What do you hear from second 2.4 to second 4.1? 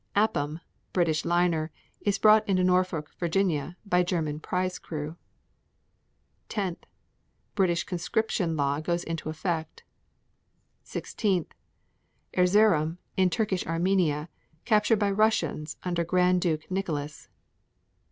into Norfolk, Va., by